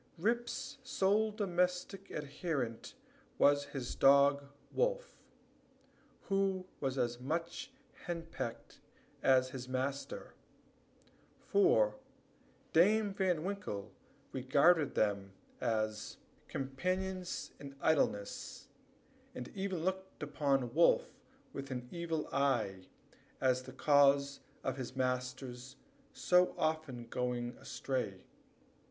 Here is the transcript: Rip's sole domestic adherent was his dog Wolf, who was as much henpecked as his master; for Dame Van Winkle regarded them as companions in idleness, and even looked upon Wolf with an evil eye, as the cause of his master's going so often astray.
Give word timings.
Rip's 0.17 0.79
sole 0.81 1.31
domestic 1.31 2.09
adherent 2.09 2.95
was 3.37 3.65
his 3.65 3.93
dog 3.93 4.43
Wolf, 4.71 5.15
who 6.21 6.65
was 6.79 6.97
as 6.97 7.19
much 7.19 7.71
henpecked 8.07 8.79
as 9.21 9.51
his 9.51 9.69
master; 9.69 10.33
for 11.39 11.97
Dame 12.73 13.13
Van 13.13 13.43
Winkle 13.43 13.91
regarded 14.31 14.95
them 14.95 15.33
as 15.59 16.17
companions 16.47 17.51
in 17.59 17.75
idleness, 17.79 18.69
and 19.35 19.49
even 19.49 19.83
looked 19.85 20.23
upon 20.23 20.73
Wolf 20.73 21.05
with 21.53 21.69
an 21.69 21.87
evil 21.91 22.27
eye, 22.33 22.87
as 23.39 23.61
the 23.61 23.71
cause 23.71 24.39
of 24.63 24.77
his 24.77 24.95
master's 24.95 25.75
going 25.75 25.75
so 26.15 26.55
often 26.57 27.55
astray. 27.59 28.25